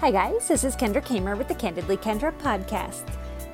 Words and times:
Hi, 0.00 0.10
guys. 0.10 0.46
This 0.46 0.62
is 0.62 0.76
Kendra 0.76 1.02
Kamer 1.02 1.38
with 1.38 1.48
the 1.48 1.54
Candidly 1.54 1.96
Kendra 1.96 2.30
podcast. 2.40 3.06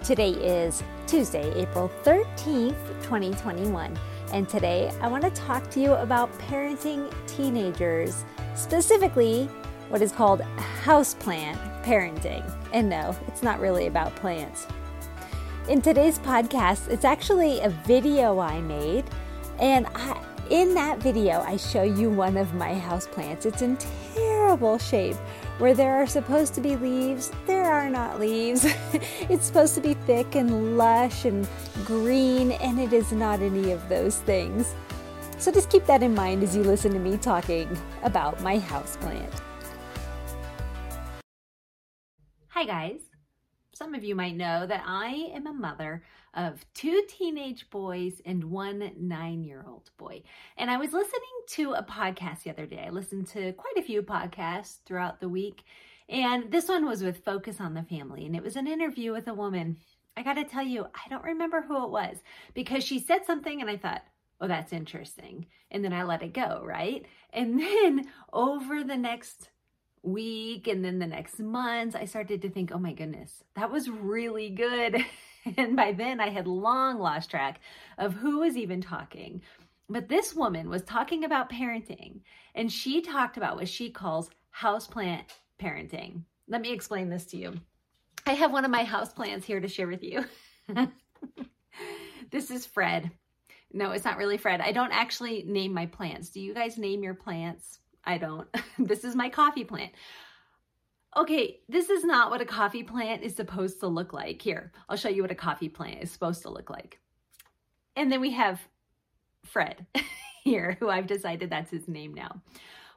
Today 0.03 0.31
is 0.31 0.83
Tuesday, 1.07 1.55
April 1.55 1.89
13th, 2.03 2.77
2021. 3.01 3.97
And 4.33 4.49
today 4.49 4.91
I 5.01 5.07
want 5.07 5.23
to 5.23 5.31
talk 5.31 5.71
to 5.71 5.81
you 5.81 5.93
about 5.93 6.37
parenting 6.41 7.15
teenagers, 7.29 8.25
specifically 8.57 9.45
what 9.89 10.03
is 10.03 10.11
called 10.11 10.41
houseplant 10.83 11.85
parenting. 11.85 12.45
And 12.73 12.89
no, 12.89 13.17
it's 13.29 13.45
not 13.45 13.61
really 13.61 13.87
about 13.87 14.17
plants. 14.17 14.67
In 15.69 15.81
today's 15.81 16.19
podcast, 16.19 16.89
it's 16.89 17.05
actually 17.05 17.61
a 17.61 17.69
video 17.69 18.41
I 18.41 18.61
made, 18.61 19.05
and 19.61 19.87
I, 19.95 20.21
in 20.51 20.75
that 20.75 20.99
video, 20.99 21.41
I 21.43 21.57
show 21.57 21.85
you 21.85 22.11
one 22.11 22.37
of 22.37 22.53
my 22.55 22.75
houseplants. 22.75 23.47
It's 23.47 23.63
in 23.63 23.79
terrible 24.13 24.77
shape. 24.77 25.17
Where 25.59 25.75
there 25.75 25.95
are 25.95 26.07
supposed 26.07 26.55
to 26.55 26.61
be 26.61 26.77
leaves, 26.77 27.31
there 27.47 27.65
are 27.65 27.89
not 27.89 28.19
leaves. 28.19 28.65
it's 28.93 29.47
supposed 29.47 29.75
to 29.77 29.81
be 29.81 29.95
thick 29.95 30.35
and 30.35 30.77
lush 30.77 31.25
and 31.25 31.47
green, 31.85 32.53
and 32.53 32.81
it 32.81 32.93
is 32.93 33.13
not 33.13 33.41
any 33.41 33.71
of 33.71 33.89
those 33.89 34.19
things. 34.19 34.75
So 35.39 35.53
just 35.53 35.71
keep 35.71 35.87
that 35.87 36.03
in 36.03 36.15
mind 36.15 36.43
as 36.43 36.57
you 36.57 36.63
listen 36.63 36.93
to 36.93 36.99
me 36.99 37.17
talking 37.17 37.69
about 38.03 38.41
my 38.43 38.59
houseplant. 38.59 39.41
Hi, 42.49 42.65
guys. 42.65 43.12
Some 43.75 43.95
of 43.95 44.05
you 44.05 44.15
might 44.15 44.37
know 44.37 44.67
that 44.67 44.85
I 44.87 45.31
am 45.35 45.47
a 45.47 45.53
mother 45.53 46.03
of 46.35 46.63
two 46.75 47.03
teenage 47.09 47.71
boys 47.71 48.21
and 48.27 48.45
one 48.45 48.93
nine 48.99 49.45
year 49.45 49.65
old 49.67 49.91
boy. 49.97 50.23
And 50.59 50.71
I 50.71 50.77
was 50.77 50.93
listening 50.93 51.23
to 51.53 51.73
a 51.73 51.83
podcast 51.83 52.43
the 52.43 52.51
other 52.51 52.67
day. 52.67 52.85
I 52.87 52.91
listened 52.91 53.29
to 53.29 53.53
quite 53.53 53.79
a 53.79 53.83
few 53.83 54.03
podcasts 54.03 54.77
throughout 54.85 55.21
the 55.21 55.29
week. 55.29 55.63
And 56.07 56.51
this 56.51 56.69
one 56.69 56.85
was 56.85 57.03
with 57.03 57.25
Focus 57.25 57.61
on 57.61 57.73
the 57.73 57.83
Family. 57.83 58.27
And 58.27 58.37
it 58.37 58.43
was 58.43 58.57
an 58.57 58.67
interview 58.67 59.11
with 59.11 59.27
a 59.29 59.35
woman. 59.35 59.79
I 60.19 60.23
got 60.23 60.35
to 60.35 60.45
tell 60.45 60.65
you, 60.65 60.85
I 60.85 61.09
don't 61.09 61.25
remember 61.25 61.63
who 61.63 61.85
it 61.85 61.91
was 61.91 62.19
because 62.53 62.85
she 62.85 62.99
said 62.99 63.25
something 63.25 63.63
and 63.63 63.71
I 63.71 63.79
thought, 63.79 64.03
oh, 64.43 64.49
that's 64.49 64.75
interesting. 64.75 65.47
And 65.71 65.83
then 65.83 65.95
I 65.95 66.03
let 66.03 66.23
it 66.23 66.35
go, 66.35 66.63
right? 66.63 67.07
And 67.33 67.59
then 67.59 68.05
over 68.35 68.85
the 68.85 68.99
next 68.99 69.49
week 70.03 70.67
and 70.67 70.85
then 70.85 70.99
the 70.99 71.07
next 71.07 71.39
month, 71.39 71.95
I 71.97 72.05
started 72.05 72.43
to 72.43 72.51
think, 72.51 72.71
oh 72.73 72.79
my 72.79 72.93
goodness, 72.93 73.43
that 73.55 73.71
was 73.71 73.89
really 73.89 74.51
good. 74.51 75.05
And 75.57 75.75
by 75.75 75.91
then 75.91 76.21
I 76.21 76.31
had 76.31 76.47
long 76.47 77.01
lost 77.01 77.31
track 77.31 77.59
of 77.99 78.15
who 78.15 78.39
was 78.39 78.57
even 78.57 78.81
talking. 78.81 79.43
But 79.89 80.09
this 80.09 80.35
woman 80.35 80.71
was 80.71 80.83
talking 80.83 81.25
about 81.25 81.51
parenting, 81.51 82.21
and 82.55 82.71
she 82.71 83.03
talked 83.03 83.37
about 83.37 83.57
what 83.57 83.69
she 83.69 83.91
calls 83.91 84.31
houseplant 84.57 85.25
parenting. 85.61 86.23
Let 86.49 86.61
me 86.61 86.73
explain 86.73 87.09
this 87.09 87.27
to 87.27 87.37
you. 87.37 87.55
I 88.27 88.35
have 88.35 88.53
one 88.53 88.65
of 88.65 88.71
my 88.71 88.85
houseplants 88.85 89.45
here 89.45 89.61
to 89.61 89.69
share 89.69 89.89
with 89.89 90.05
you. 90.05 90.25
this 92.31 92.51
is 92.51 92.65
Fred. 92.65 93.11
No, 93.73 93.91
it's 93.91 94.05
not 94.05 94.19
really 94.19 94.37
Fred. 94.37 94.61
I 94.61 94.73
don't 94.73 94.93
actually 94.93 95.43
name 95.43 95.75
my 95.75 95.87
plants. 95.87 96.31
Do 96.31 96.41
you 96.41 96.55
guys 96.55 96.79
name 96.79 97.03
your 97.03 97.15
plants? 97.15 97.81
I 98.05 98.19
don't. 98.19 98.49
this 98.79 99.05
is 99.05 99.15
my 99.15 99.29
coffee 99.29 99.65
plant. 99.65 99.93
Okay, 101.17 101.61
this 101.69 101.91
is 101.91 102.05
not 102.05 102.31
what 102.31 102.41
a 102.41 102.47
coffee 102.47 102.83
plant 102.83 103.23
is 103.23 103.37
supposed 103.37 103.81
to 103.81 103.87
look 103.87 104.13
like. 104.13 104.41
Here, 104.41 104.73
I'll 104.89 104.97
show 104.97 105.11
you 105.11 105.23
what 105.23 105.31
a 105.31 105.37
coffee 105.37 105.69
plant 105.69 106.03
is 106.03 106.11
supposed 106.11 106.43
to 106.43 106.51
look 106.51 106.71
like. 106.71 107.01
And 107.97 108.11
then 108.11 108.21
we 108.21 108.31
have 108.31 108.61
Fred 109.45 109.87
here, 110.45 110.77
who 110.81 110.89
I've 110.89 111.07
decided 111.07 111.51
that's 111.51 111.71
his 111.71 111.87
name 111.87 112.15
now. 112.15 112.41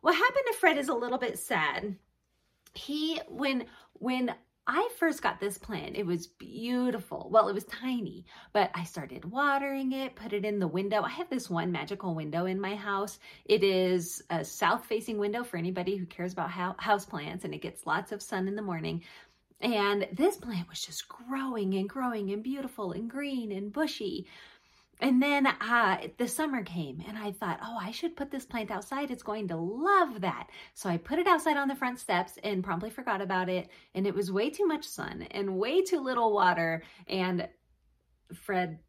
What 0.01 0.15
happened 0.15 0.45
to 0.47 0.57
Fred 0.57 0.77
is 0.77 0.87
a 0.87 0.93
little 0.93 1.17
bit 1.17 1.37
sad. 1.37 1.95
He, 2.73 3.19
when, 3.27 3.65
when 3.93 4.33
I 4.67 4.89
first 4.97 5.21
got 5.21 5.39
this 5.39 5.59
plant. 5.59 5.95
It 5.95 6.07
was 6.07 6.25
beautiful. 6.25 7.29
Well, 7.31 7.49
it 7.49 7.53
was 7.53 7.65
tiny, 7.65 8.25
but 8.51 8.71
I 8.73 8.83
started 8.83 9.23
watering 9.25 9.91
it, 9.91 10.15
put 10.15 10.33
it 10.33 10.43
in 10.43 10.57
the 10.57 10.67
window. 10.67 11.03
I 11.03 11.09
have 11.09 11.29
this 11.29 11.51
one 11.51 11.71
magical 11.71 12.15
window 12.15 12.45
in 12.45 12.59
my 12.59 12.75
house. 12.75 13.19
It 13.45 13.63
is 13.63 14.23
a 14.31 14.43
south 14.43 14.85
facing 14.85 15.19
window 15.19 15.43
for 15.43 15.57
anybody 15.57 15.97
who 15.97 16.07
cares 16.07 16.33
about 16.33 16.49
house 16.49 17.05
plants 17.05 17.45
and 17.45 17.53
it 17.53 17.61
gets 17.61 17.85
lots 17.85 18.11
of 18.11 18.23
sun 18.23 18.47
in 18.47 18.55
the 18.55 18.63
morning. 18.63 19.03
And 19.61 20.07
this 20.11 20.35
plant 20.35 20.67
was 20.67 20.83
just 20.83 21.07
growing 21.07 21.75
and 21.75 21.87
growing 21.87 22.31
and 22.31 22.43
beautiful 22.43 22.91
and 22.91 23.09
green 23.09 23.51
and 23.51 23.71
bushy. 23.71 24.25
And 25.01 25.21
then 25.21 25.45
uh, 25.45 25.97
the 26.17 26.27
summer 26.27 26.63
came 26.63 27.03
and 27.05 27.17
I 27.17 27.31
thought, 27.31 27.59
oh, 27.61 27.77
I 27.79 27.91
should 27.91 28.15
put 28.15 28.31
this 28.31 28.45
plant 28.45 28.71
outside. 28.71 29.11
It's 29.11 29.23
going 29.23 29.49
to 29.49 29.57
love 29.57 30.21
that. 30.21 30.47
So 30.73 30.89
I 30.89 30.97
put 30.97 31.19
it 31.19 31.27
outside 31.27 31.57
on 31.57 31.67
the 31.67 31.75
front 31.75 31.99
steps 31.99 32.39
and 32.43 32.63
promptly 32.63 32.89
forgot 32.89 33.21
about 33.21 33.49
it. 33.49 33.69
And 33.93 34.07
it 34.07 34.15
was 34.15 34.31
way 34.31 34.49
too 34.49 34.65
much 34.65 34.85
sun 34.85 35.23
and 35.31 35.57
way 35.57 35.81
too 35.81 35.99
little 35.99 36.33
water. 36.33 36.83
And 37.07 37.47
Fred 38.33 38.79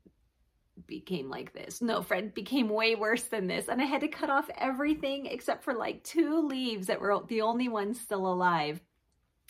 became 0.86 1.28
like 1.28 1.52
this. 1.52 1.82
No, 1.82 2.02
Fred 2.02 2.34
became 2.34 2.68
way 2.68 2.94
worse 2.94 3.24
than 3.24 3.48
this. 3.48 3.66
And 3.68 3.82
I 3.82 3.86
had 3.86 4.02
to 4.02 4.08
cut 4.08 4.30
off 4.30 4.48
everything 4.56 5.26
except 5.26 5.64
for 5.64 5.74
like 5.74 6.04
two 6.04 6.46
leaves 6.46 6.86
that 6.86 7.00
were 7.00 7.20
the 7.26 7.42
only 7.42 7.68
ones 7.68 8.00
still 8.00 8.26
alive. 8.26 8.80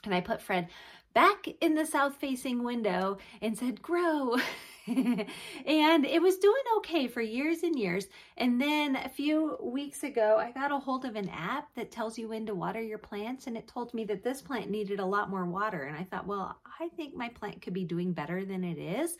And 0.04 0.14
I 0.14 0.22
put 0.22 0.40
Fred 0.40 0.68
back 1.12 1.48
in 1.60 1.74
the 1.74 1.84
south 1.84 2.16
facing 2.16 2.62
window 2.62 3.18
and 3.42 3.58
said, 3.58 3.82
grow. 3.82 4.36
and 5.66 6.06
it 6.06 6.22
was 6.22 6.38
doing 6.38 6.62
okay 6.78 7.08
for 7.08 7.20
years 7.20 7.62
and 7.62 7.76
years. 7.76 8.06
And 8.36 8.60
then 8.60 8.94
a 8.96 9.08
few 9.08 9.56
weeks 9.60 10.04
ago, 10.04 10.38
I 10.38 10.52
got 10.52 10.70
a 10.70 10.78
hold 10.78 11.04
of 11.04 11.16
an 11.16 11.28
app 11.28 11.74
that 11.74 11.90
tells 11.90 12.16
you 12.16 12.28
when 12.28 12.46
to 12.46 12.54
water 12.54 12.80
your 12.80 12.98
plants. 12.98 13.48
And 13.48 13.56
it 13.56 13.66
told 13.66 13.92
me 13.94 14.04
that 14.04 14.22
this 14.22 14.40
plant 14.40 14.70
needed 14.70 15.00
a 15.00 15.06
lot 15.06 15.28
more 15.28 15.44
water. 15.44 15.84
And 15.84 15.96
I 15.96 16.04
thought, 16.04 16.26
well, 16.26 16.60
I 16.80 16.88
think 16.90 17.16
my 17.16 17.28
plant 17.28 17.62
could 17.62 17.74
be 17.74 17.84
doing 17.84 18.12
better 18.12 18.44
than 18.44 18.62
it 18.62 18.78
is. 18.78 19.16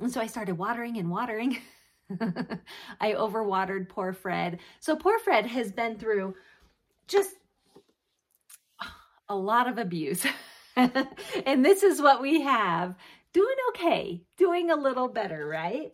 And 0.00 0.10
so 0.10 0.20
I 0.20 0.26
started 0.26 0.56
watering 0.56 0.96
and 0.96 1.10
watering. 1.10 1.58
I 3.00 3.12
overwatered 3.12 3.88
poor 3.90 4.14
Fred. 4.14 4.60
So 4.80 4.96
poor 4.96 5.18
Fred 5.18 5.46
has 5.46 5.70
been 5.70 5.98
through 5.98 6.34
just 7.08 7.34
a 9.28 9.36
lot 9.36 9.68
of 9.68 9.76
abuse. 9.76 10.24
and 10.76 11.64
this 11.64 11.82
is 11.82 12.00
what 12.00 12.22
we 12.22 12.40
have 12.40 12.94
doing 13.32 13.56
okay, 13.70 14.22
doing 14.36 14.70
a 14.70 14.76
little 14.76 15.08
better, 15.08 15.46
right? 15.46 15.92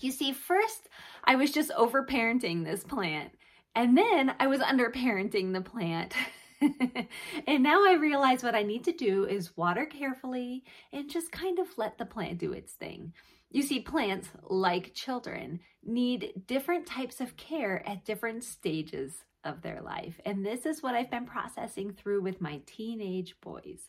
You 0.00 0.12
see, 0.12 0.32
first 0.32 0.88
I 1.24 1.36
was 1.36 1.50
just 1.50 1.70
over 1.72 2.04
parenting 2.04 2.64
this 2.64 2.84
plant, 2.84 3.32
and 3.74 3.96
then 3.96 4.34
I 4.38 4.46
was 4.46 4.60
under 4.60 4.90
parenting 4.90 5.52
the 5.52 5.60
plant. 5.60 6.14
and 7.46 7.62
now 7.62 7.84
I 7.86 7.96
realize 8.00 8.42
what 8.42 8.54
I 8.54 8.62
need 8.62 8.84
to 8.84 8.92
do 8.92 9.24
is 9.24 9.56
water 9.56 9.84
carefully 9.84 10.64
and 10.92 11.10
just 11.10 11.30
kind 11.30 11.58
of 11.58 11.66
let 11.76 11.98
the 11.98 12.06
plant 12.06 12.38
do 12.38 12.52
its 12.52 12.72
thing. 12.72 13.12
You 13.50 13.62
see, 13.62 13.80
plants, 13.80 14.28
like 14.42 14.94
children, 14.94 15.60
need 15.84 16.32
different 16.46 16.86
types 16.86 17.20
of 17.20 17.36
care 17.36 17.86
at 17.88 18.04
different 18.04 18.44
stages 18.44 19.24
of 19.44 19.62
their 19.62 19.80
life. 19.82 20.20
And 20.24 20.44
this 20.44 20.66
is 20.66 20.82
what 20.82 20.94
I've 20.94 21.10
been 21.10 21.26
processing 21.26 21.92
through 21.92 22.22
with 22.22 22.40
my 22.40 22.60
teenage 22.66 23.36
boys 23.40 23.88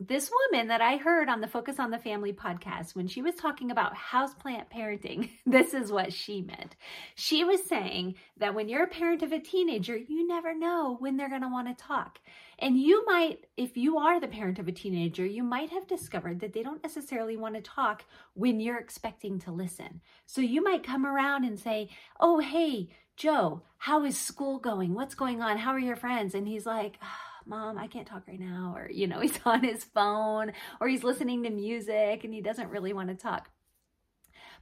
this 0.00 0.30
woman 0.52 0.68
that 0.68 0.80
I 0.80 0.96
heard 0.96 1.28
on 1.28 1.40
the 1.40 1.48
Focus 1.48 1.78
on 1.78 1.90
the 1.90 1.98
Family 1.98 2.32
podcast, 2.32 2.94
when 2.94 3.08
she 3.08 3.20
was 3.20 3.34
talking 3.34 3.70
about 3.70 3.96
houseplant 3.96 4.70
parenting, 4.72 5.30
this 5.46 5.74
is 5.74 5.90
what 5.90 6.12
she 6.12 6.40
meant. 6.40 6.76
She 7.16 7.42
was 7.42 7.64
saying 7.64 8.14
that 8.36 8.54
when 8.54 8.68
you're 8.68 8.84
a 8.84 8.88
parent 8.88 9.22
of 9.22 9.32
a 9.32 9.40
teenager, 9.40 9.96
you 9.96 10.26
never 10.26 10.56
know 10.56 10.96
when 11.00 11.16
they're 11.16 11.28
going 11.28 11.42
to 11.42 11.48
want 11.48 11.66
to 11.68 11.84
talk. 11.84 12.20
And 12.60 12.78
you 12.78 13.04
might, 13.06 13.46
if 13.56 13.76
you 13.76 13.98
are 13.98 14.20
the 14.20 14.28
parent 14.28 14.58
of 14.58 14.68
a 14.68 14.72
teenager, 14.72 15.26
you 15.26 15.42
might 15.42 15.70
have 15.70 15.86
discovered 15.86 16.40
that 16.40 16.52
they 16.52 16.62
don't 16.62 16.82
necessarily 16.82 17.36
want 17.36 17.56
to 17.56 17.60
talk 17.60 18.04
when 18.34 18.60
you're 18.60 18.78
expecting 18.78 19.38
to 19.40 19.52
listen. 19.52 20.00
So 20.26 20.40
you 20.40 20.62
might 20.62 20.82
come 20.82 21.06
around 21.06 21.44
and 21.44 21.58
say, 21.58 21.90
Oh, 22.20 22.38
hey, 22.38 22.90
Joe, 23.16 23.62
how 23.78 24.04
is 24.04 24.16
school 24.16 24.60
going? 24.60 24.94
What's 24.94 25.16
going 25.16 25.42
on? 25.42 25.58
How 25.58 25.72
are 25.72 25.78
your 25.78 25.96
friends? 25.96 26.36
And 26.36 26.46
he's 26.46 26.64
like, 26.64 26.98
oh, 27.02 27.27
Mom, 27.48 27.78
I 27.78 27.86
can't 27.86 28.06
talk 28.06 28.22
right 28.28 28.38
now. 28.38 28.74
Or, 28.76 28.90
you 28.90 29.06
know, 29.06 29.20
he's 29.22 29.38
on 29.44 29.64
his 29.64 29.84
phone 29.84 30.52
or 30.80 30.88
he's 30.88 31.04
listening 31.04 31.42
to 31.44 31.50
music 31.50 32.24
and 32.24 32.32
he 32.32 32.40
doesn't 32.40 32.70
really 32.70 32.92
want 32.92 33.08
to 33.08 33.14
talk. 33.14 33.50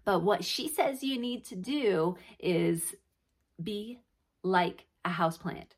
But 0.04 0.22
what 0.22 0.44
she 0.44 0.68
says 0.68 1.02
you 1.02 1.18
need 1.18 1.44
to 1.46 1.56
do 1.56 2.16
is 2.38 2.94
be 3.60 3.98
like 4.44 4.86
a 5.04 5.10
houseplant. 5.10 5.72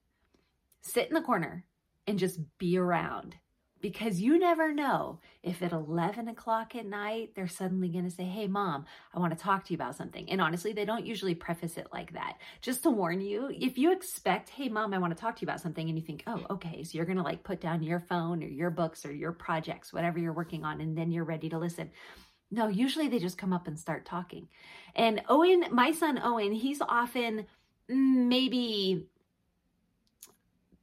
Sit 0.83 1.09
in 1.09 1.15
the 1.15 1.23
corner 1.23 1.65
and 2.07 2.19
just 2.19 2.39
be 2.59 2.77
around 2.77 3.37
because 3.81 4.21
you 4.21 4.39
never 4.39 4.73
know 4.73 5.19
if 5.43 5.63
at 5.63 5.73
11 5.73 6.29
o'clock 6.29 6.75
at 6.75 6.87
night 6.87 7.31
they're 7.35 7.49
suddenly 7.49 7.89
going 7.89 8.05
to 8.05 8.11
say 8.11 8.25
hey 8.25 8.47
mom 8.47 8.85
i 9.15 9.19
want 9.19 9.37
to 9.37 9.43
talk 9.43 9.65
to 9.65 9.73
you 9.73 9.77
about 9.77 9.97
something. 9.97 10.29
And 10.31 10.41
honestly 10.41 10.73
they 10.73 10.85
don't 10.85 11.07
usually 11.07 11.35
preface 11.35 11.77
it 11.77 11.89
like 11.93 12.13
that. 12.13 12.39
Just 12.61 12.83
to 12.83 12.91
warn 12.91 13.21
you 13.21 13.51
if 13.53 13.79
you 13.79 13.93
expect 13.93 14.51
hey 14.51 14.69
mom 14.69 14.95
i 14.95 14.99
want 14.99 15.17
to 15.17 15.21
talk 15.21 15.37
to 15.37 15.43
you 15.43 15.47
about 15.47 15.61
something 15.61 15.89
and 15.89 15.99
you 15.99 16.05
think 16.05 16.23
oh 16.27 16.45
okay 16.51 16.83
so 16.83 16.97
you're 16.97 17.07
going 17.07 17.17
to 17.17 17.23
like 17.23 17.43
put 17.43 17.61
down 17.61 17.83
your 17.83 18.01
phone 18.01 18.43
or 18.43 18.49
your 18.49 18.71
books 18.71 19.05
or 19.05 19.13
your 19.13 19.33
projects 19.33 19.93
whatever 19.93 20.19
you're 20.19 20.33
working 20.33 20.65
on 20.65 20.81
and 20.81 20.97
then 20.97 21.11
you're 21.11 21.25
ready 21.25 21.49
to 21.49 21.59
listen 21.59 21.91
no 22.51 22.69
usually 22.69 23.09
they 23.09 23.19
just 23.19 23.39
come 23.39 23.53
up 23.53 23.67
and 23.67 23.79
start 23.79 24.05
talking. 24.05 24.49
And 24.95 25.23
owen 25.29 25.65
my 25.71 25.93
son 25.93 26.21
owen 26.23 26.53
he's 26.53 26.81
often 26.81 27.47
mm, 27.91 28.27
maybe 28.29 29.07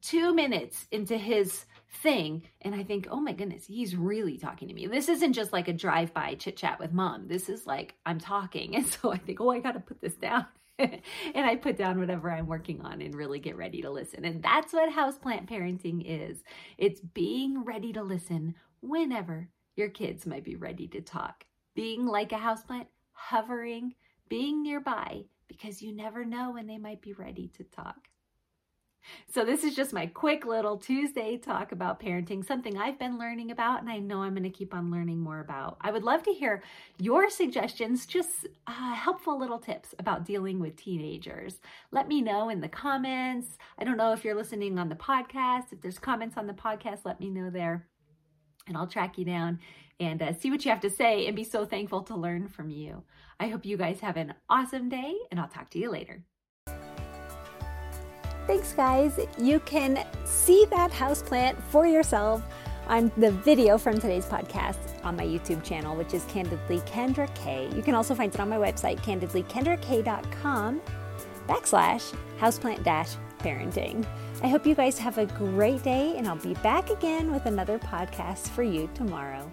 two 0.01 0.33
minutes 0.33 0.87
into 0.91 1.17
his 1.17 1.65
thing 2.01 2.43
and 2.61 2.75
I 2.75 2.83
think, 2.83 3.07
oh 3.09 3.19
my 3.19 3.33
goodness, 3.33 3.65
he's 3.65 3.95
really 3.95 4.37
talking 4.37 4.67
to 4.67 4.73
me. 4.73 4.87
This 4.87 5.09
isn't 5.09 5.33
just 5.33 5.53
like 5.53 5.67
a 5.67 5.73
drive 5.73 6.13
by 6.13 6.35
chit 6.35 6.57
chat 6.57 6.79
with 6.79 6.93
mom. 6.93 7.27
This 7.27 7.49
is 7.49 7.65
like 7.65 7.95
I'm 8.05 8.19
talking. 8.19 8.75
And 8.75 8.85
so 8.85 9.11
I 9.11 9.17
think, 9.17 9.39
oh, 9.39 9.49
I 9.49 9.59
got 9.59 9.73
to 9.73 9.79
put 9.79 10.01
this 10.01 10.15
down. 10.15 10.45
and 10.79 11.01
I 11.35 11.55
put 11.55 11.77
down 11.77 11.99
whatever 11.99 12.29
I'm 12.29 12.47
working 12.47 12.81
on 12.81 13.01
and 13.01 13.15
really 13.15 13.39
get 13.39 13.55
ready 13.55 13.81
to 13.81 13.89
listen. 13.89 14.25
And 14.25 14.43
that's 14.43 14.73
what 14.73 14.91
houseplant 14.91 15.47
parenting 15.47 16.03
is 16.05 16.43
it's 16.77 16.99
being 16.99 17.63
ready 17.63 17.93
to 17.93 18.03
listen 18.03 18.55
whenever 18.81 19.49
your 19.75 19.89
kids 19.89 20.25
might 20.25 20.43
be 20.43 20.55
ready 20.55 20.87
to 20.89 21.01
talk. 21.01 21.45
Being 21.75 22.05
like 22.05 22.33
a 22.33 22.35
houseplant, 22.35 22.87
hovering, 23.13 23.95
being 24.27 24.61
nearby 24.61 25.23
because 25.47 25.81
you 25.81 25.95
never 25.95 26.25
know 26.25 26.51
when 26.51 26.67
they 26.67 26.77
might 26.77 27.01
be 27.01 27.13
ready 27.13 27.49
to 27.57 27.63
talk. 27.63 28.07
So, 29.27 29.43
this 29.45 29.63
is 29.63 29.75
just 29.75 29.93
my 29.93 30.05
quick 30.07 30.45
little 30.45 30.77
Tuesday 30.77 31.37
talk 31.37 31.71
about 31.71 31.99
parenting, 31.99 32.45
something 32.45 32.77
I've 32.77 32.99
been 32.99 33.17
learning 33.17 33.51
about 33.51 33.81
and 33.81 33.89
I 33.89 33.99
know 33.99 34.21
I'm 34.21 34.33
going 34.33 34.43
to 34.43 34.49
keep 34.49 34.73
on 34.73 34.91
learning 34.91 35.19
more 35.19 35.39
about. 35.39 35.77
I 35.81 35.91
would 35.91 36.03
love 36.03 36.23
to 36.23 36.33
hear 36.33 36.63
your 36.99 37.29
suggestions, 37.29 38.05
just 38.05 38.47
uh, 38.67 38.93
helpful 38.93 39.39
little 39.39 39.59
tips 39.59 39.93
about 39.99 40.25
dealing 40.25 40.59
with 40.59 40.75
teenagers. 40.75 41.59
Let 41.91 42.07
me 42.07 42.21
know 42.21 42.49
in 42.49 42.61
the 42.61 42.69
comments. 42.69 43.57
I 43.77 43.83
don't 43.83 43.97
know 43.97 44.13
if 44.13 44.23
you're 44.23 44.35
listening 44.35 44.79
on 44.79 44.89
the 44.89 44.95
podcast. 44.95 45.71
If 45.71 45.81
there's 45.81 45.99
comments 45.99 46.37
on 46.37 46.47
the 46.47 46.53
podcast, 46.53 46.99
let 47.05 47.19
me 47.19 47.29
know 47.29 47.49
there 47.49 47.85
and 48.67 48.77
I'll 48.77 48.87
track 48.87 49.17
you 49.17 49.25
down 49.25 49.59
and 49.99 50.21
uh, 50.21 50.33
see 50.33 50.51
what 50.51 50.65
you 50.65 50.71
have 50.71 50.81
to 50.81 50.89
say 50.89 51.27
and 51.27 51.35
be 51.35 51.43
so 51.43 51.65
thankful 51.65 52.01
to 52.03 52.15
learn 52.15 52.47
from 52.47 52.69
you. 52.69 53.03
I 53.39 53.47
hope 53.47 53.65
you 53.65 53.77
guys 53.77 53.99
have 53.99 54.17
an 54.17 54.33
awesome 54.49 54.89
day 54.89 55.15
and 55.31 55.39
I'll 55.39 55.47
talk 55.47 55.69
to 55.71 55.79
you 55.79 55.89
later. 55.89 56.23
Thanks, 58.47 58.73
guys. 58.73 59.19
You 59.39 59.59
can 59.61 60.05
see 60.23 60.65
that 60.69 60.91
houseplant 60.91 61.61
for 61.63 61.87
yourself 61.87 62.43
on 62.87 63.11
the 63.17 63.31
video 63.31 63.77
from 63.77 63.99
today's 63.99 64.25
podcast 64.25 64.77
on 65.03 65.15
my 65.15 65.23
YouTube 65.23 65.63
channel, 65.63 65.95
which 65.95 66.13
is 66.13 66.23
Candidly 66.25 66.79
Kendra 66.81 67.33
K. 67.33 67.69
You 67.75 67.81
can 67.81 67.95
also 67.95 68.13
find 68.13 68.33
it 68.33 68.39
on 68.39 68.47
my 68.47 68.57
website, 68.57 68.99
candidlykendrak.com 69.01 70.81
backslash 71.47 72.15
houseplant 72.39 72.83
dash 72.83 73.15
parenting. 73.39 74.05
I 74.43 74.47
hope 74.47 74.67
you 74.67 74.75
guys 74.75 74.99
have 74.99 75.17
a 75.17 75.25
great 75.25 75.81
day, 75.81 76.15
and 76.15 76.27
I'll 76.27 76.35
be 76.35 76.53
back 76.55 76.91
again 76.91 77.31
with 77.31 77.47
another 77.47 77.79
podcast 77.79 78.49
for 78.49 78.61
you 78.61 78.89
tomorrow. 78.93 79.51